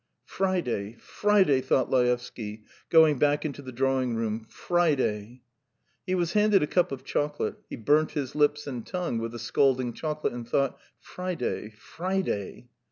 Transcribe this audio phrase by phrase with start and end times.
[0.25, 0.95] "Friday...
[0.99, 4.47] Friday," thought Laevsky, going back into the drawing room.
[4.49, 5.43] "Friday...."
[6.07, 9.37] He was handed a cup of chocolate; he burnt his lips and tongue with the
[9.37, 11.75] scalding chocolate and thought: "Friday...
[11.77, 12.67] Friday.